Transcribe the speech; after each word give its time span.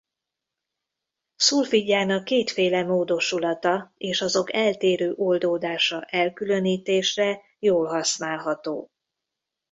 Szulfidjának 1.35 2.23
kétféle 2.23 2.83
módosulata 2.83 3.93
és 3.97 4.21
azok 4.21 4.53
eltérő 4.53 5.13
oldódása 5.15 6.01
elkülönítésre 6.01 7.41
jól 7.59 7.87
használható. 7.87 8.89